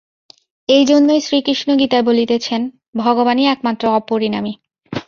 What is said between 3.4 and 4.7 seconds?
একমাত্র অপরিণামী।